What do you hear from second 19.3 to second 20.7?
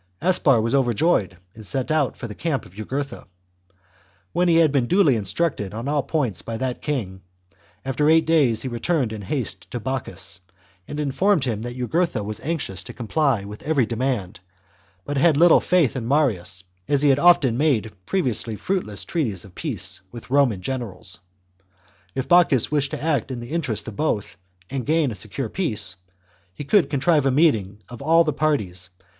of peace with Roman